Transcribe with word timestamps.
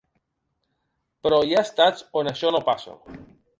Però 1.27 1.39
hi 1.49 1.53
ha 1.59 1.63
estats 1.67 2.03
on 2.23 2.33
això 2.35 2.55
no 2.59 2.65
passa. 2.73 2.99